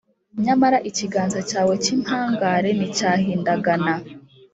[0.43, 3.93] Nyamara ikiganza cyawe cy’impangare nticyahindagana,